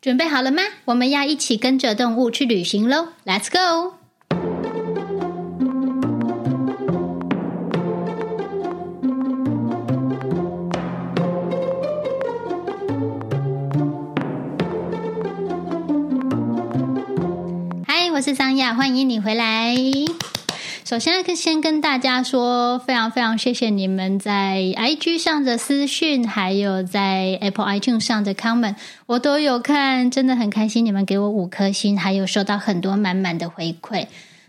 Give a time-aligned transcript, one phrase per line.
[0.00, 0.62] 准备好了吗？
[0.86, 3.96] 我们要一起跟着动物去旅行喽！Let's go！
[17.86, 19.74] 嗨，我是桑亚，欢迎你回来。
[20.90, 28.74] 首先，先跟大家说，非常非常谢谢你们在 IG 上的私讯，还有在 Apple iTunes 上的 comment，
[29.06, 30.84] 我都有看，真的很开心。
[30.84, 34.08] 你们给我五颗星，还有收到很多满满的回馈。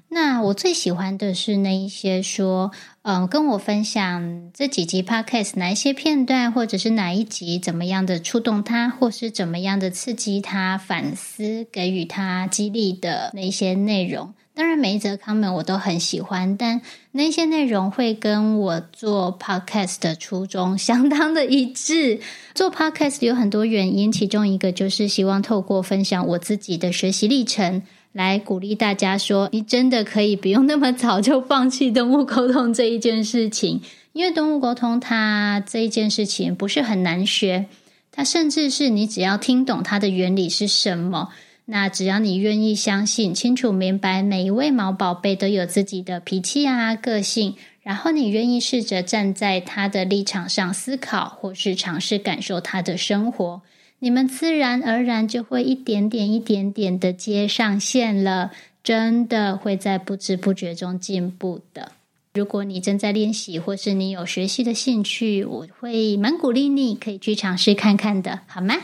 [0.09, 2.71] 那我最喜欢的是那一些说，
[3.03, 14.33] 嗯，跟我分享这几集 Podcast 哪一些片段，或者是哪一集怎么样的触动他，或是怎么样的刺激他反思，给予他激励的那些内容。
[14.53, 16.81] 当然，每一则 comment 我都很喜欢，但
[17.13, 22.19] 那些内容会跟我做 podcast 的初衷相当的一致。
[22.53, 37.67] 做 podcast 有很多原因，其中一个就是希望透过分享我自己的学习历程，来鼓励大家说，你真的可以不用那么早就放弃动物沟通这一件事情，因为动物沟通它这一件事情不是很难学，
[38.11, 41.29] 它甚至是你只要听懂它的原理是什么。
[41.71, 53.61] 那只要你愿意相信、清楚明白，每一位毛宝贝都有自己的脾气啊、个性，然后你愿意试着站在他的立场上思考，或是尝试感受他的生活，
[53.99, 58.51] 你们自然而然就会一点点、一点点的接上线了，
[58.83, 61.93] 真的会在不知不觉中进步的。
[62.33, 68.75] 如果你正在练习，或是你有学习的兴趣，我会蛮鼓励你可以去尝试看看的，好吗？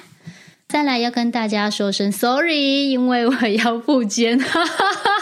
[0.67, 4.37] 再来要跟大家说声 sorry，因为我要复健。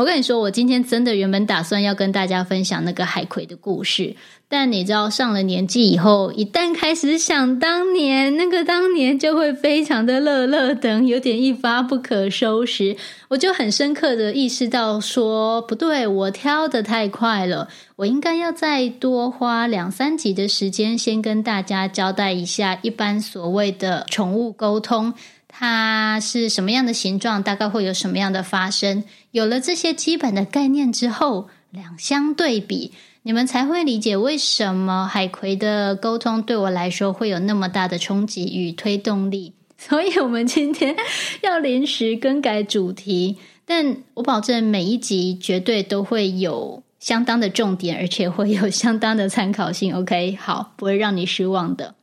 [0.00, 4.16] 我跟你说，我今天真的原本打算要跟大家分享那个海葵的故事。
[4.48, 12.96] 但你知道，上了年纪以后，一旦开始想当年，那个当年就会非常的乐乐等，有点一发不可收拾。
[13.28, 25.12] 我就很深刻的意识到说，不对，我挑得太快了，我应该要再多花两三集的时间，先跟大家交代一下，一般所谓的宠物沟通，
[25.60, 29.04] 它是什么样的形状，大概会有什么样的发生。
[29.30, 32.94] 有了这些基本的概念之后，两相对比。
[33.24, 39.52] 你们才会理解为什么海葵的沟通对我来说会有那么大的冲击与推动力。
[39.76, 40.96] 所以，我们今天
[41.42, 49.94] 要临时更改主题，但我保证每一集绝对都会有相当的重点，而且会有相当的参考性。
[49.94, 51.94] OK，好，不会让你失望的。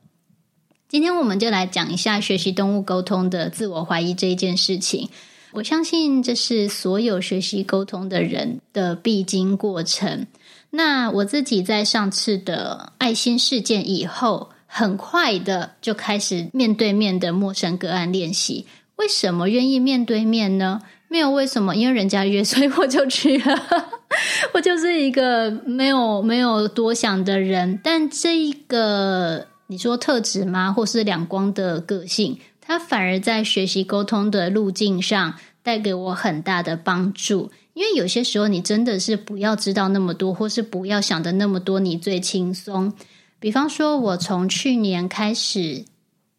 [0.88, 5.10] 今天我们就来讲一下学习动物沟通的自我怀疑这一件事情。
[5.52, 10.26] 我相信这是所有学习沟通的人的必经过程。
[10.70, 18.64] 那我自己在上次的爱心事件以后，很快的就开始面对面的陌生个案练习。
[18.96, 20.80] 为什么愿意面对面呢？
[21.08, 23.88] 没有为什么，因为人家约，所以我就去了。
[24.54, 30.72] 我就是一个没有没有多想的人，但这一个你说特质吗？
[30.72, 37.52] 或是两光的个性，它反而在学习沟通的路径上带给我很大的帮助。
[37.74, 42.92] 因为有些时候，你真的是不要知道那么多，或是不要想的那么多，你最轻松。
[43.38, 45.84] 比方说，我从去年开始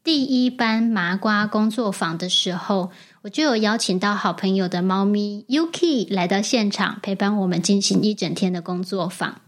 [0.03, 2.89] 第一班麻瓜工作坊的时候，
[3.22, 9.39] 我就有邀请到好朋友的猫咪 Yuki 来到现场陪伴我们进行一整天的工作坊。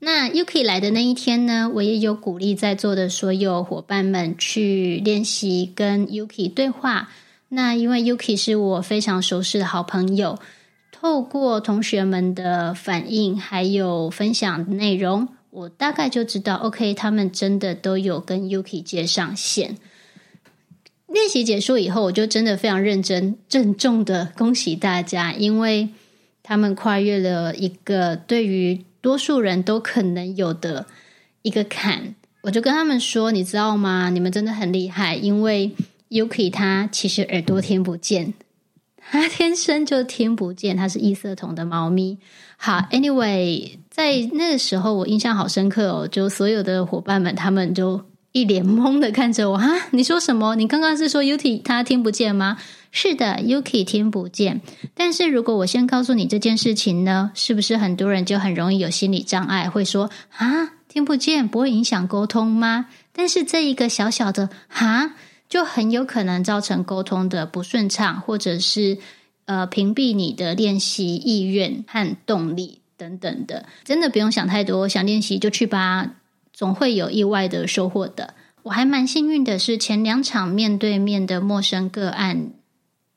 [0.00, 7.08] 那 Yuki 来的那一天呢，我也有鼓励在座的所有伙伴们去练习跟 Yuki 对话。
[7.48, 10.38] 那因为 Yuki 是我非常熟识的好朋友。
[10.92, 19.76] 透过同学们的反应，还有分享内容，我大概就知道，OK，他们真的都有跟 Yuki 接上线。
[21.06, 25.88] 练习结束以后，我就真的非常认真、郑重的恭喜大家，因为
[26.42, 30.84] 他们跨越了一个对于多数人都可能有的
[31.40, 32.14] 一个坎。
[32.42, 34.10] 我就跟他们说，你知道吗？
[34.10, 35.72] 你们真的很厉害，因为
[36.10, 38.34] Yuki 他其实耳朵听不见。
[39.10, 42.18] 它天生就听不见，它是异色瞳的猫咪。
[42.58, 48.02] 好， Anyway，在那个时候我印象好深刻哦，就所有的伙伴们，他们就
[48.32, 49.58] 一脸懵的看着我。
[49.58, 50.54] 哈，你说什么？
[50.56, 52.58] 你刚刚是说 Yuki 他听不见吗？
[52.90, 54.60] 是的，Yuki 听不见。
[54.94, 62.86] 但是如果我先告诉你这件事情呢，是不是很多人就很容易有心理障碍，会说啊，听不见不会影响沟通吗？
[63.12, 65.14] 但是这一个小小的哈。
[65.48, 68.98] 就很有可能造成沟通的不顺畅，或者是
[69.46, 73.64] 呃屏蔽你的练习意愿和动力等等的。
[73.82, 76.16] 真的不用想太多，想练习就去吧，
[76.58, 78.34] 总会有意外的收获的。
[78.64, 82.50] 我还蛮幸运的是，前两场面对面的陌生个案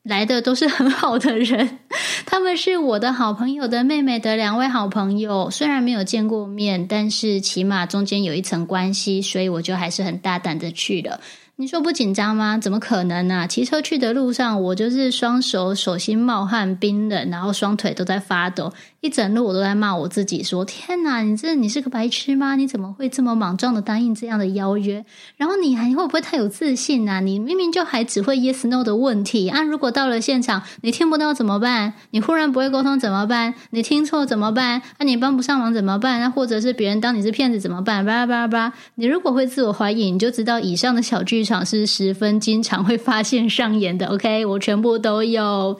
[0.04, 1.80] 来的都是很好的人，
[2.24, 11.20] 他们是我的好朋友的妹妹的两位好朋友，虽然没有见过面，但是起码中间有一层关系，所以我就还是很大胆的去了。
[11.56, 12.56] 你说不紧张吗？
[12.58, 18.72] 怎么可能呢、骑车去的路上，我就是双手手心冒汗、冰冷，然后双腿都在发抖，
[19.02, 22.56] 一整路我都在骂我自己说：“天哪，你这你是个白痴吗？
[22.56, 25.04] 你怎么会这么莽撞的答应这样的邀约？
[25.36, 27.20] 然后你还会不会太有自信啊？
[27.20, 29.60] 你明明就还只会 yes no 的问题啊！
[29.62, 31.92] 如果到了现场你听不到怎么办？
[32.12, 33.52] 你忽然不会沟通怎么办？
[33.70, 34.80] 你听错怎么办？
[34.96, 36.20] 啊，你帮不上忙怎么办？
[36.20, 38.06] 那、或者是别人当你是骗子怎么办？
[38.06, 38.72] 叭叭叭叭！
[38.94, 41.42] 你如果会自我怀疑，你就知道以上的小剧。
[41.42, 45.76] 场是十分经常会发现上演的，OK，我全部都有。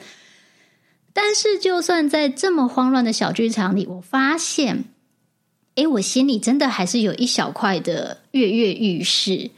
[1.13, 4.85] 但是，就算在这么慌乱的小剧场里，我发现，
[5.75, 9.51] 诶，我心里真的还是有一小块的跃跃欲试。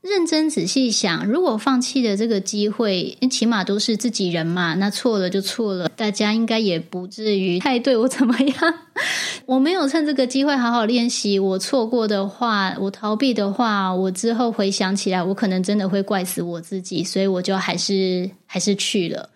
[0.00, 8.74] 认真仔细想，如果放弃了这个机会，起码都是自己人嘛，那错了就错了，大家应该也不至于太对我怎么样。
[9.46, 19.30] 我没有趁这个机会好好练习，我错过的话，我逃避的话，我之后回想起来，我可能真的会怪死我自己，所以我就还是还是去了。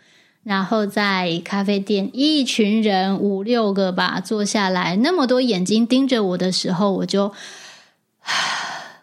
[0.49, 7.31] 然后在咖啡店，一群人五六个吧，坐下来，那么多眼睛盯着我的时候，我就。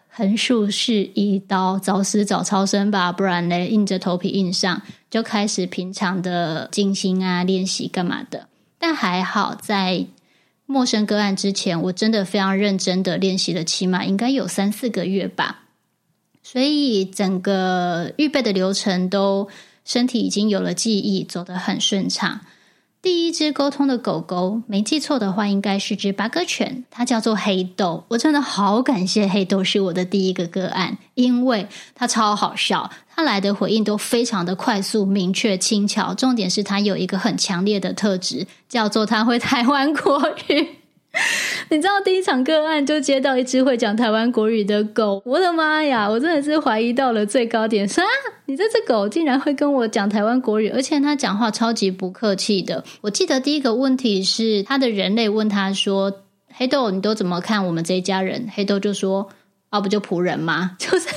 [0.08, 8.48] 横竖是一刀，早死早超生吧，不然呢，硬着头皮硬上，就开始平常的静心啊，练习干嘛的。
[8.80, 10.06] 但还好，在
[10.64, 15.62] 陌生个案之前，我真的非常认真的练习了，起码应该有三四个月吧。
[16.42, 19.48] 所以整个预备的流程都，
[19.86, 22.40] 身体已经有了记忆，走得很顺畅。
[23.00, 28.04] 第一只沟通的狗狗，没记错的话，应该是只八哥犬，它叫做黑豆。
[28.08, 36.12] 我真的好感谢黑豆是我的第一个个案，因为它超好笑，它来的回应都非常的快速、明确、轻巧。
[36.14, 40.85] 重点是它有一个很强烈的特质，叫做它会台湾国语。
[41.70, 46.08] 你知道第一场个案就接到一只会讲台湾国语的狗，我的妈呀！
[46.08, 48.04] 我真的是怀疑到了最高点，说，
[48.46, 52.84] 你这只狗竟然会跟我讲台湾国语，而且它讲话超级不客气的。
[53.00, 56.12] 我记得第一个问题是，他的人类问他说
[56.52, 59.30] ：“黑豆，你都怎么看我们这一家人？”黑豆就说。
[59.68, 60.70] 啊，不就仆人吗？
[60.78, 61.08] 就是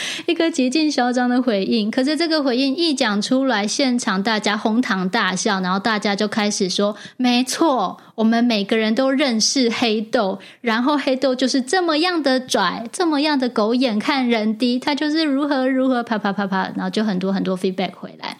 [0.26, 1.90] 一个极尽嚣张的回应。
[1.90, 10.38] 可是这个回应一讲出来，现场大家哄堂大笑，然后大家就开始说：“没错，我们每个人都认识黑豆。
[10.60, 18.38] 然后黑豆就是这么样的拽，这么样的狗眼看人低，他就是如何如何啪啪啪啪，然后就很多很多 feedback 回来。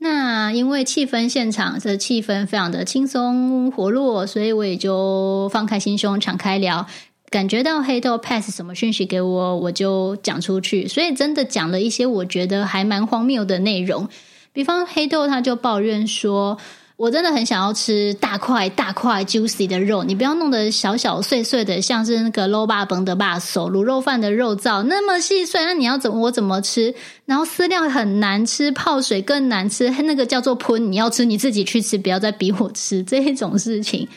[0.00, 6.86] 那因为气氛现场这气氛非常的轻松活络，所以我也就放开心胸，敞开聊。
[7.30, 10.88] 感觉到黑豆 pass 什么讯息给我，我就讲出去。
[10.88, 14.08] 所以真的讲了一些我觉得还蛮荒谬的内容。
[14.52, 16.56] 比方黑豆他就抱怨说
[16.96, 26.94] ：“我真的很想要吃大块大块 juicy 的肉，你不要弄得小小碎碎的，像是那个卤肉饭的把手卤肉饭的肉燥那么细碎，那你要怎么我怎么吃？
[27.26, 34.08] 然后饲料很难吃，泡水更难吃，那个叫做喷，你要吃你自己去吃，不要再逼我吃这一种事情。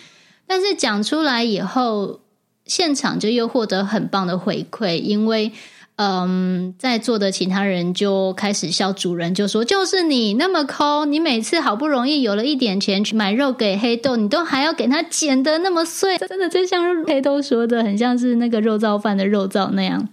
[0.48, 2.21] 但是讲出来以后。
[2.72, 5.52] 现场就又获得很棒的回馈，因为，
[5.98, 20.08] 嗯，在座的其他人就开始笑主人，就说：“就是你那么抠，你每次好不容易有了一点钱去买肉给黑豆，你都还要给它剪的那么碎，真的就像黑豆说的，很像是那个肉燥饭的肉燥那样。”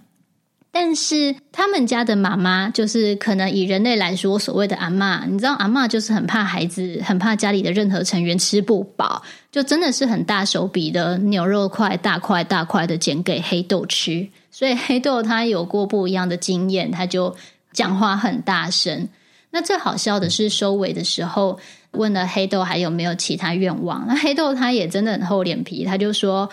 [0.71, 14.27] 但是他们家的妈妈，就是可能以人类来说，所谓的阿嬷，你知道阿嬷就是很怕孩子，很怕家里的任何成员吃不饱，就真的是很大手笔的牛肉块，大块大块的剪给黑豆吃。
[14.51, 17.35] 所以黑豆他有过不一样的经验，他就
[17.73, 19.09] 讲话很大声。
[19.49, 21.59] 那最好笑的是收尾的时候，
[21.91, 26.47] 问了黑豆还有没有其他愿望，那黑豆他也真的很厚脸皮，他就说：“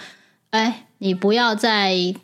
[0.50, 2.14] 哎，你不要再。”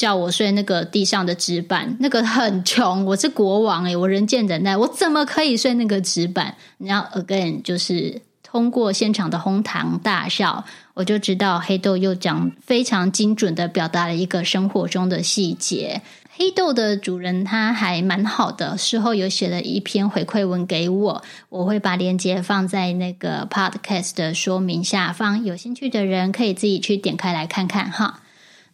[0.00, 3.04] 叫我睡那个地上的纸板，那个很穷。
[3.04, 6.54] 我是国王诶，我人见人爱，我怎么可以睡那个纸板？
[6.78, 10.64] 然后 again 就是通过现场的哄堂大笑，
[10.94, 16.00] 我就知道黑豆又讲非常精准的表达了一个生活中的细节。
[16.34, 28.20] 黑豆的主人他还蛮好的，事后有写了一篇回馈文给我，我会把链接放在那个 podcast 的说明下方，有兴趣的人可以自己去点开来看看哈。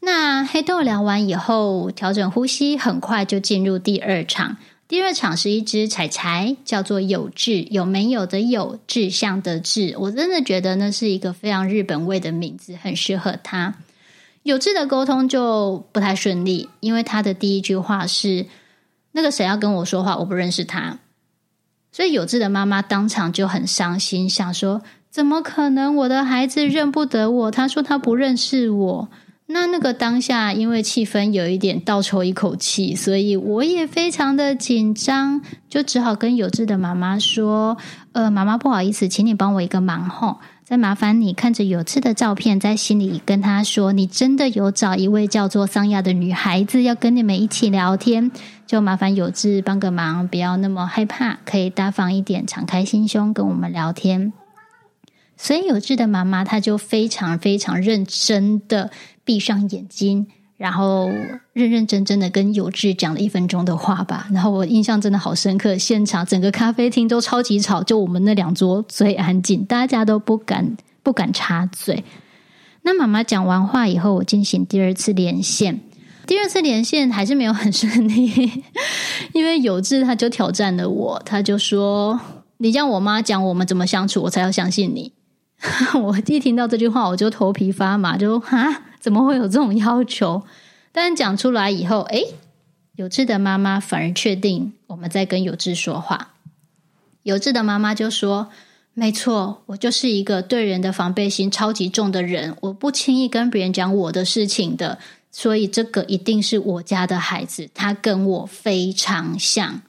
[0.01, 4.57] 那黑豆聊完以后，调整呼吸，很快就进入第二场。
[4.89, 9.97] 第二场是一只柴柴，叫做有志，有没有的有，志向的志。
[9.99, 13.75] 我真的觉得那是一个非常日本味的名字，很适合它。
[14.45, 18.47] 有志的沟通就不太顺利，因为他的第一句话是
[19.11, 20.99] ：“那个谁要跟我说话，我不认识他。”
[21.91, 25.97] 所以有志的妈妈当场就很伤心，想说：“怎么可能？
[25.97, 27.51] 我的孩子认不得我？
[27.51, 29.09] 他说他不认识我。”
[29.49, 37.77] 那那个当下，因为气氛有一点倒抽一口气，所以我也非常的紧张，就只好跟有志的妈妈说
[38.11, 48.33] ：“呃，妈妈不好意思，请你帮我一个忙吼。”再麻烦你看着有志的照片，在心里跟他说：“你真的有找一位叫做桑亚的女孩子要跟你们一起聊天，
[48.67, 54.33] 就麻烦有志帮个忙，不要那么害怕，可以大方一点，敞开心胸跟我们聊天。”
[55.37, 58.91] 所以有志的妈妈，她就非常非常认真的
[59.25, 60.27] 闭上眼睛。
[60.57, 61.11] 然后
[61.53, 72.03] 认认真真的跟有志讲了一分钟的话吧，然后我印象真的好深刻，现场整个咖啡厅都超级吵，就我们那两桌最安静，大家都不敢不敢插嘴。
[72.81, 75.79] 那妈妈讲完话以后，我进行第二次连线，
[76.27, 78.51] 第二次连线还是没有很顺利，
[79.35, 82.19] 因为有志他就挑战了我，他就说
[82.57, 85.13] ：“你让我妈讲我们怎么相处，我才要相信你。”
[86.03, 88.83] 我一听到这句话，我就头皮发麻，就哈。
[89.01, 90.43] 怎么会有这种要求？
[90.91, 92.23] 但讲出来以后，哎，
[92.97, 96.35] 有志的妈妈反而确定我们在跟有志说话。
[97.23, 98.51] 有志的妈妈就说
[98.95, 104.99] ：“没错，我就是一个对人的防备心超级重的人，我不轻易跟别人讲我的事情的，
[105.31, 109.83] 所以这个一定是我家的孩子，他跟我非常像。”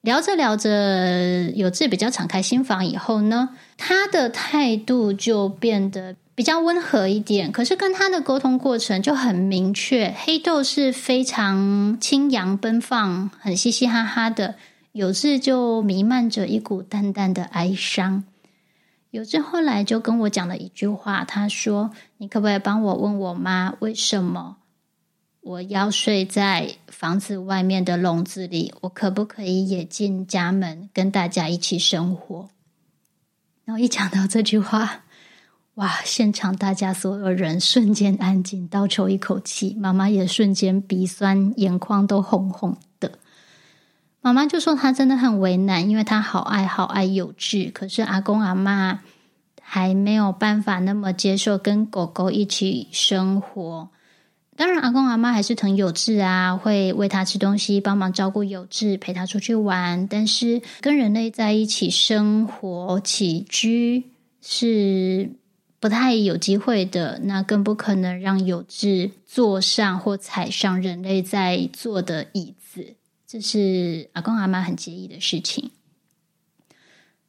[0.00, 6.16] 聊着聊着，有志比较敞开心房以后呢，他的态度就变得。
[6.36, 10.14] 比较温和一点，可是跟他的沟通过程就很明确。
[10.18, 14.56] 黑豆是非常轻扬奔放，很嘻嘻哈哈的，
[14.92, 18.24] 有志就弥漫着一股淡淡的哀伤。
[19.12, 24.58] 有志后来就跟我讲了一句话，他说：“你可不可以帮我问我妈，为什么
[25.40, 28.74] 我要睡在房子外面的笼子里？
[28.82, 32.50] 我可不可以也进家门跟大家一起生活？”
[33.66, 35.02] 然后一讲到这句话。
[35.74, 36.00] 哇！
[36.06, 39.76] 现场大家所有人瞬间安静，倒抽一口气。
[39.78, 43.18] 妈妈也瞬间鼻酸，眼眶都红红的。
[44.22, 49.00] 妈妈就说：“她真的很为难，因为她好爱好爱有志，可是阿公阿妈
[49.60, 53.90] 还没有办法那么接受跟狗狗一起生活。
[54.56, 60.06] 当然，阿公阿妈还是疼有志啊，会喂他吃东西，帮忙照顾有志，陪他出去玩。
[60.08, 64.04] 但是跟人类在一起生活起居
[64.40, 65.30] 是。”
[65.78, 72.94] 不太有机会的，那更不可能让有志坐上或踩上人类在坐的椅子，
[73.26, 75.70] 这是阿公阿妈很介意的事情。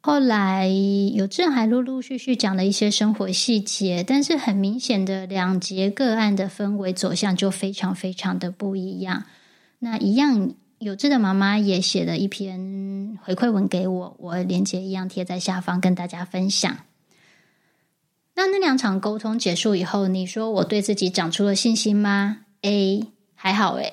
[0.08, 0.66] 后来
[1.12, 9.24] 有志还陆陆续续讲了一些生活细节，但是很明显的两节个案的氛围走向就非常非常的不一样。
[9.80, 16.74] 那一样有志的妈妈也写了一篇回馈文给我，我链接一样贴在下方跟大家分享。
[18.34, 23.92] 那那两场沟通结束以后，你说我对自己长出了信心吗？A 还好诶，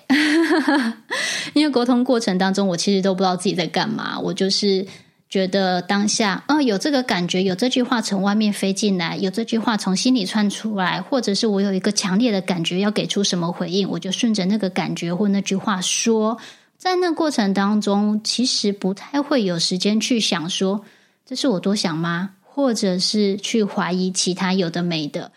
[1.53, 4.17] 因为沟通过程当中，我其实都不知道自己在干嘛。
[4.17, 4.87] 我就是
[5.29, 16.37] 觉得当下，哦，有这个感觉，有这句话从外面飞进来，有这句话从心里窜出来，或者是我有一个强烈的感觉要给出什么回应，我就顺着那个感觉或那句话说。
[16.77, 20.85] 在那过程当中，其实不太会有时间去想说，
[21.25, 22.31] 这是我多想吗？
[22.43, 25.31] 或者是去怀疑其他有的没的，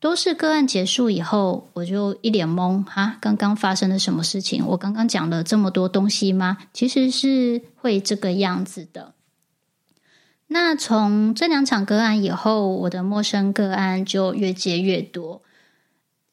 [0.00, 4.64] 都是个案结束以后，我就一脸懵哈，刚刚发生了什么事情？
[4.66, 6.56] 我刚刚讲了这么多东西吗？
[6.72, 9.12] 其实是会这个样子的。
[10.48, 15.42] 那从这两场个案以后，我的陌生个案就越接越多，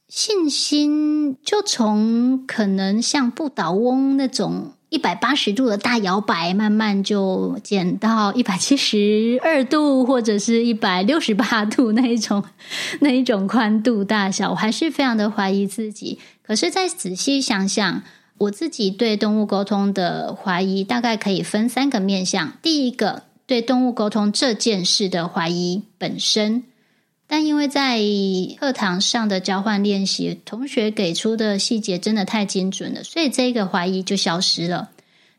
[0.07, 4.73] 信心就从可能像不倒翁那种。
[4.91, 12.43] 一百八十度的大摇摆，慢慢就减到一百七十二度，或者是一百六十八度那一种
[12.99, 16.19] 那一种宽度大小，我还是非常的怀疑自己。
[16.43, 18.03] 可是再仔细想想，
[18.39, 22.51] 我自己对动物沟通的怀疑，大概可以分三个面向。
[22.61, 26.63] 第一个，对动物沟通这件事的怀疑本身。
[27.27, 27.99] 但因为在
[28.57, 34.91] 课堂上的交换练习，同学给出的细节真的太精准了，所以这个怀疑就消失了。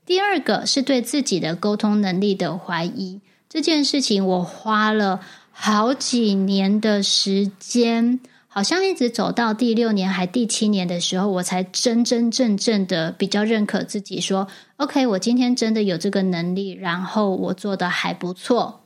[0.05, 8.21] 第二个是对自己的沟通能力的怀疑，这件事情我花了好几年的时间，
[8.55, 18.81] 好像一直走到第六年还第七年的时候，我才真真正正的比较认可自己，说：“OK，我今天真的有这个能力，然后我做的还不错。”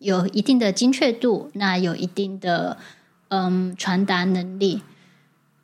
[0.00, 2.76] 有一定的精确度，那有一定的
[3.28, 4.82] 嗯传达能力。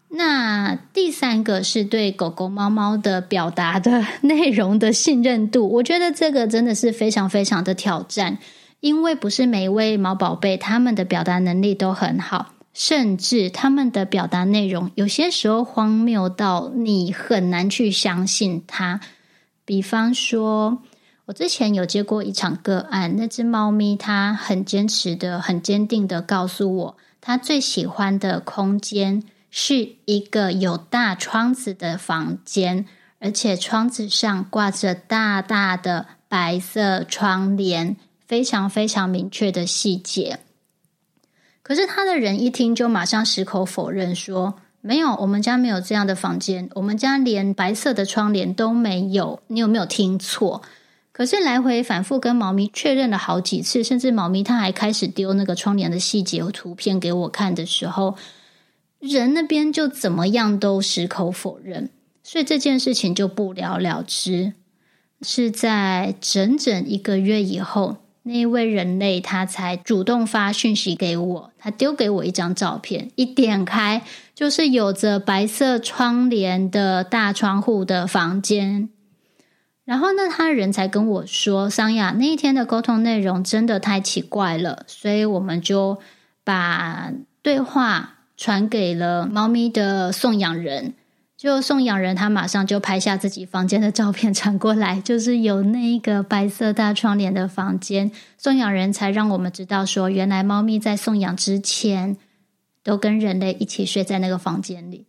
[0.08, 8.38] 那第三个是对狗狗、猫猫的表达的内容的信任度，我觉得这个真的是非常非常的挑战，
[8.80, 19.00] 因为不是每一位毛宝贝他们的表达能力都很好，甚至他们的表达内容有些时候荒谬到你很难去相信它。
[19.64, 20.82] 比方说，
[21.26, 32.86] 我之前有接过一场个案，那只猫咪它很坚持的、很坚定的告诉我，它最喜欢的空间是一个有大窗子的房间，
[33.18, 37.96] 而且窗子上挂着大大的白色窗帘，
[38.26, 40.40] 非常非常明确的细节。
[41.70, 44.56] 可是他的人一听就马上矢口否认说。
[44.80, 46.68] 没有，我们家没有这样的房间。
[46.74, 49.40] 我们家连白色的窗帘都没有。
[49.46, 50.62] 你有没有听错？
[51.12, 58.16] 可是来回反复跟猫咪确认了好几次，甚至猫咪它还开始丢那个窗帘的细节和图片给我看的时候，
[58.98, 61.88] 人那边就怎么样都矢口否认，
[62.24, 64.54] 所以这件事情就不了了之。
[65.22, 67.98] 是在整整一个月以后。
[68.22, 74.02] 那一位人类，他才主动发讯息给我，他丢给我一张照片，一点开
[74.34, 78.90] 就是有着白色窗帘的大窗户的房间。
[79.86, 85.98] 然后呢，他人才跟我说：“桑雅，那一天的沟通内容真的太奇怪了，所以我们就
[86.44, 87.10] 把
[87.42, 90.94] 对话传给了猫咪的送养人。”
[91.40, 98.12] 就送养人，他马上就拍下自己房间的照片传过来，就是有那个白色大窗帘的房间。
[98.36, 102.18] 送养人才让我们知道说，原来猫咪在送养之前
[102.84, 105.06] 都跟人类一起睡在那个房间里。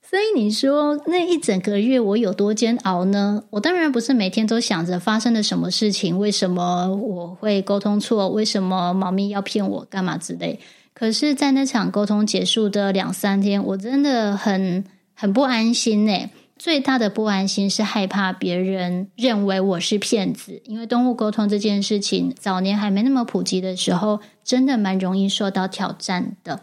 [0.00, 3.42] 所以你说那一整个月我有多煎熬呢？
[3.50, 10.60] 我当然不是每天都想着发生了什么事情，为什么我会沟通错，为什么猫咪要骗我，干嘛之类。
[10.94, 16.30] 可是，在那场沟通结束的两三天，我真的很很不安心呢。
[16.56, 26.60] 最大的不安心是害怕别人认为我是骗子，因为动物沟通这件事情，早年还没那么普及的时候，真的蛮容易受到挑战的。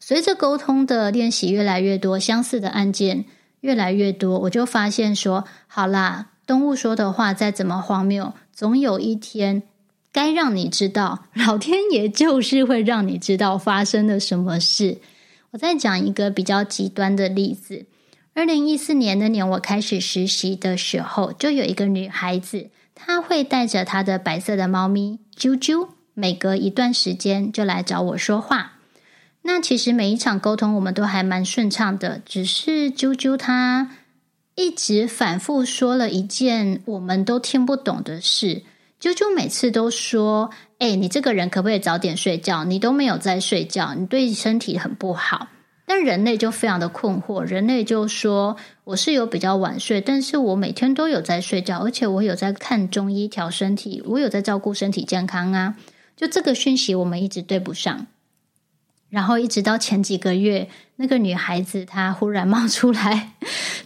[0.00, 3.24] 随着沟通的练习越来越多，相似的案件
[3.60, 9.62] 越来越多，我就发现说，好啦，动物说的话再怎么荒谬，总有一天。
[10.12, 14.98] 该让你知道，老天爷就是会让你知道发生了什么事。
[15.52, 17.86] 我再讲一个比较极端的例子。
[18.34, 28.78] 二零一四年那年，我开始实习的时候，就有一个女孩子，她会带着她的白色的猫咪啾啾，每隔一段时间就来找我说话。
[29.42, 33.96] 那其实每一场沟通我们都还蛮顺畅的，只是啾啾她
[34.54, 38.62] 一直反复说了一件我们都听不懂的事。
[39.00, 42.64] 啾啾每次都说：“哎，你这个人可不可以早点睡觉？
[42.64, 45.48] 你都没有在睡觉，你对身体很不好。”
[45.86, 55.76] 但人类就非常的困惑，人类就说：“我是有比较晚睡，但是我每天都有在睡觉，而且我有在看中医调身体，我有在照顾身体健康啊。”
[56.14, 58.06] 就这个讯息，我们一直对不上。
[59.10, 63.32] 然后一直到前几个月，那个女孩子她忽然冒出来，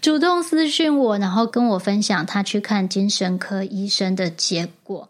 [0.01, 5.09] 主动私讯我，然后跟我分享她去看精神科医生的结果。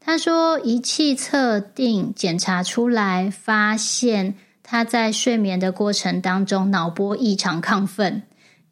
[0.00, 8.22] 她说仪器测定检查出来，发现她在睡眠的过程当中脑波异常亢奋，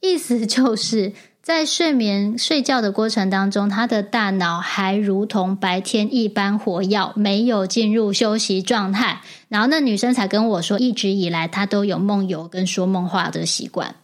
[0.00, 1.12] 意思就是。
[1.50, 9.20] 在睡眠睡觉的过程当中，他的大脑还如同白天一般活跃，没有进入休息状态。
[9.48, 13.96] 然后那女生才跟我说，一直以来她都有梦游跟说梦话的习惯。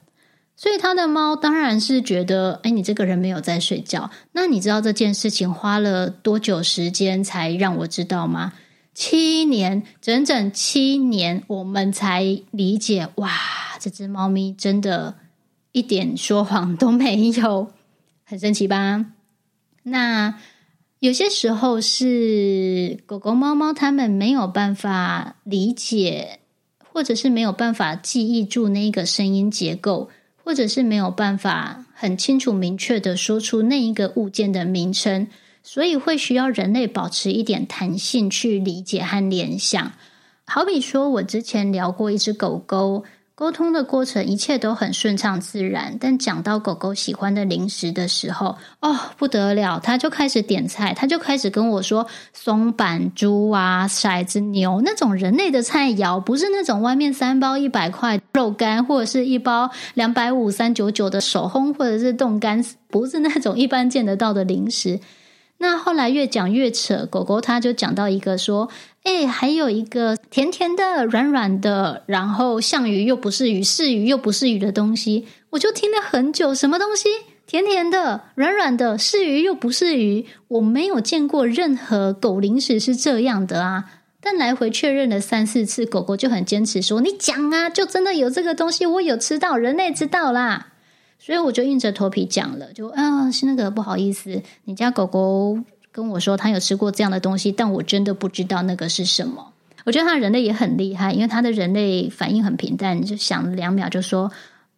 [0.56, 4.11] 所以他的猫当然是觉得，哎，你这个人没有在睡觉。
[4.32, 8.54] 那你知道这件事情花了多久时间才让我知道吗？
[8.92, 13.06] 七年，整整七年，我们才理解。
[13.14, 13.30] 哇，
[13.78, 15.14] 这只猫咪真的。
[15.77, 17.71] 一点说谎都没有，
[18.25, 19.05] 很神奇吧？
[19.83, 20.39] 那
[21.01, 26.39] 有些时候是狗狗、猫猫，它们没有办法理解，
[26.79, 30.09] 或者是没有办法记忆住那个声音结构，
[30.43, 35.29] 或者是没有办法很清楚、明确的说出那一个物件的名称，
[35.62, 39.93] 所以会需要人类保持一点弹性去理解和联想。
[40.47, 43.05] 好比说，我之前聊过一只狗狗。
[43.38, 64.99] 沟通的过程一切都很顺畅自然，但讲到狗狗喜欢的零食的时候，哦，不得了，他就开始点菜，他就开始跟我说松板猪啊、骰子牛那种人类的菜肴，不是那种外面三包一百块肉干，或者是一包两百五三九九的手烘或者是冻干，不是那种一般见得到的零食。
[65.59, 68.69] 那后来越讲越扯，狗狗它就讲到一个说
[69.05, 77.09] ：“哎，还有一个甜甜的、软软的，然后像鱼又不是鱼，是鱼又不是鱼的东西。”我就听了很久，什么东西？
[77.47, 80.27] 甜甜的、软软的，是鱼又不是鱼？
[80.49, 83.85] 我没有见过任何狗零食是这样的啊！
[84.21, 90.73] 但来回确认了三四次，狗狗就很坚持说：“你讲啊，就真的有这个东西，我有吃到，人类知道啦。”
[91.27, 95.59] 所以我就硬着头皮讲了，就啊，是那个不好意思，你家狗狗
[95.91, 99.53] 跟我说他有吃过这样的东西，但我真的不知道那个是什么。
[99.85, 104.31] 我觉得他人类也很厉害，因为他的人类反应很平淡，就想了两秒就说：“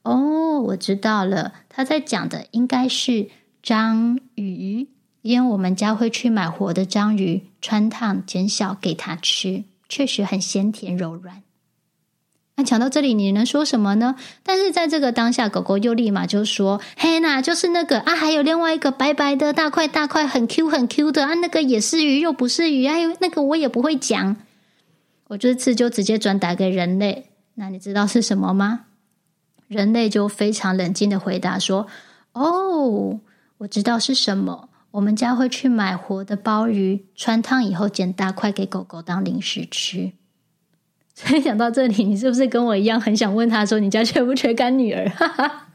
[0.04, 3.28] 哦，我知道了，他在讲的应该是
[3.62, 4.88] 章鱼，
[5.20, 11.42] 因为我们家会去买活的章鱼，穿烫减小给他吃，确实很鲜甜柔软。”
[12.58, 14.16] 那讲到这里，你能说什么呢？
[14.42, 24.34] 但是在这个当下，狗狗又立马就说：“嘿，那就是那个啊，还有另外一个白白的大块大块，很 Q 很 Q 的啊，那个也是鱼又不是鱼，哎，那个我也不会讲。”
[25.28, 27.30] 我这次就直接转达给人类。
[27.54, 28.86] 那你知道是什么吗？
[29.68, 31.86] 人类就非常冷静的回答说
[32.34, 33.20] ：“哦，
[33.58, 34.68] 我知道是什么。
[34.90, 40.10] 我们家会去买活的鲍鱼，汆烫以后剪大块给狗狗当零食吃。”
[41.20, 45.66] 所以讲到这里，你是不是跟我一样很想问他说：“你家缺不缺干女儿？”哈哈，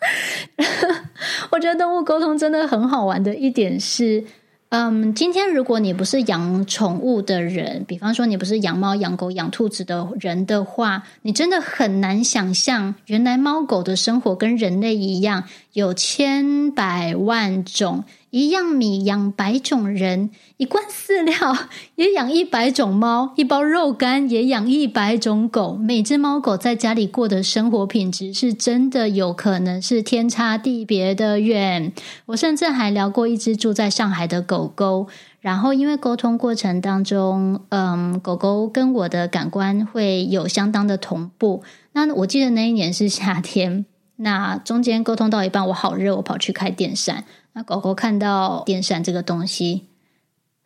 [1.51, 4.23] 我觉得动物沟通真的很好玩的一点是，
[4.69, 18.05] 嗯，今天如果你不是养宠物的人，比方说你不是养猫、养狗、养兔子的人的话，你真的很难想象，原来猫狗的生活跟人类一样，有千百万种。
[18.33, 21.55] 一样米养百种人，一罐饲料
[21.93, 25.75] 也养一百种猫，一包肉干也养一百种狗。
[25.75, 31.93] 每只猫狗在家里过的生活品质，是真的有可能是天差地别的远。
[32.25, 35.05] 我甚至还聊过一只住在上海的狗狗，
[35.39, 41.61] 然后因为沟通过程当中，嗯，狗狗跟我的感官会有相当的同步。
[41.91, 47.25] 那我记得那一年是夏天，那中间沟通到一半，我好热，我跑去开电扇。
[47.53, 49.87] 那狗狗看到电扇这个东西，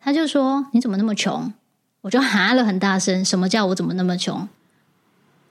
[0.00, 1.52] 他就说：“你怎么那么穷？”
[2.02, 4.48] 我就哈了很大声：“什么叫我怎么那么穷？”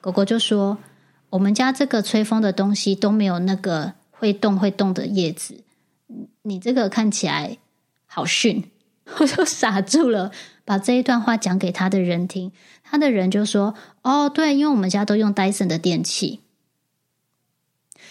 [0.01, 0.77] 狗狗就说
[1.29, 5.63] ：“我们家这个吹风的东西都没有那个会动会动的叶子，
[6.41, 7.57] 你这个看起来
[8.05, 8.71] 好逊。
[9.19, 10.31] ”我就傻住了，
[10.65, 12.51] 把这一段话讲给他的人听，
[12.83, 16.41] 他的人就说：“哦，对，因为我们家都用戴森的电器。”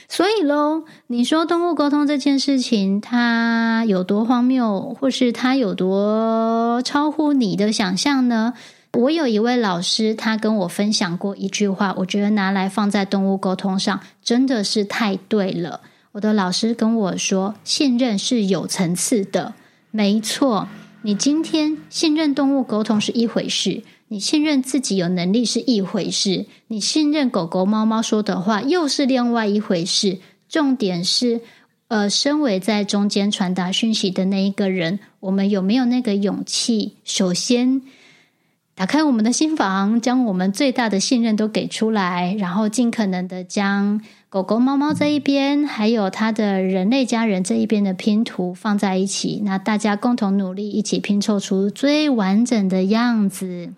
[0.08, 8.54] 所以喽，你说动物沟通这件事情，它有多荒谬，或是它有多超乎你的想象呢？
[8.92, 15.82] 我有一位老师，他跟我分享过一句话，我觉得拿来放在动物沟通上，真的是太对了。
[16.12, 19.52] 我的老师跟我说，信任是有层次的，
[19.90, 20.68] 没错。
[21.02, 23.82] 你今天信任动物沟通是一回事。
[24.08, 30.18] 你信任自己有能力是一回事，你信任狗狗、猫猫说的话又是另外一回事。
[30.48, 31.40] 重点是，
[31.88, 36.92] 呃，身为在中间传达讯息的那一个人，我们有没有那个勇气？
[37.02, 37.82] 首先，
[38.76, 53.72] 打开我们的心房，将我们最大的信任都给出来，然后尽可能的将狗狗、猫猫这一边，还有它的人类家人这一边的拼图放在一起，那大家共同努力，一起拼凑出最完整的样子。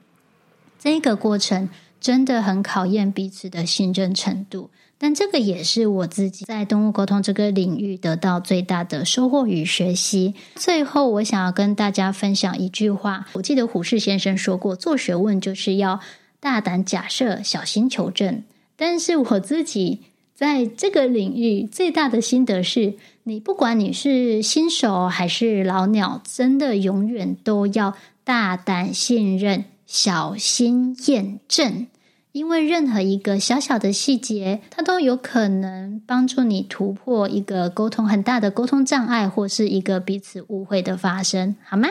[0.79, 1.69] 这个过程
[2.01, 10.35] 真的很考验彼此的信任程度，但这个也是我自己在动物沟通这个领域得到最大的收获与学习。
[10.55, 16.01] 最后，我想要跟大家分享一句话，我记得虎式先生说过：“做学问就是要
[16.39, 18.45] 大胆假设，小心求证。”
[18.77, 20.03] 但是我自己
[20.35, 29.65] 在这个领域最大的心得是：你不管你是新手还是老鸟，真的永远都要大胆信任。
[29.89, 31.87] 小心验证，
[32.33, 41.89] 因为任何一个小小的细节，它都有可能帮助你突破一个沟通很大的沟通障碍，或是一个彼此误会的发生，好吗？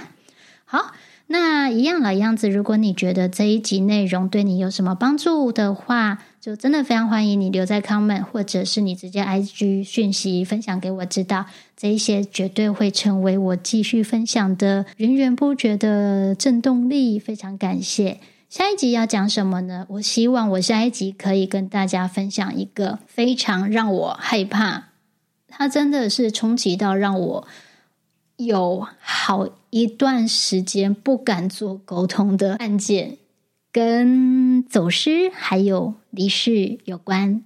[0.63, 0.91] 好。
[1.29, 11.45] 那一样老样子，如果你觉得这一集内容对你有什么帮助的话，就真的非常欢迎你留在 comment，或者是你直接 IG 讯息分享给我知道，
[11.75, 17.19] 这一些绝对会成为我继续分享的源源不绝的正动力。
[17.19, 18.19] 非常感谢。
[18.49, 19.85] 下一集要讲什么呢？
[19.89, 24.89] 我希望我下一集可以跟大家分享一个非常让我害怕，
[25.49, 27.47] 它真的是冲击到让我。
[28.37, 33.17] 有好一段时间不敢做沟通的案件，
[33.71, 37.43] 跟走失还有离世有关，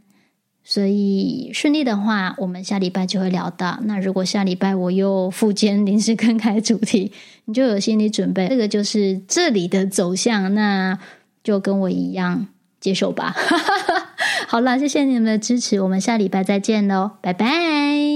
[0.63, 3.79] 所以顺利的话，我们下礼拜就会聊到。
[3.83, 7.11] 那如果下礼拜我又复健临时更改主题，
[7.45, 10.97] 你就有心理准备，这个就是这里的走向，那
[11.43, 12.47] 就跟我一样
[12.79, 13.35] 接受吧。
[14.47, 18.10] 好了，谢谢你们的支持，我们下礼拜再见喽，拜拜。